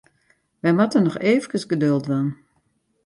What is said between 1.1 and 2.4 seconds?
eefkes geduld dwaan.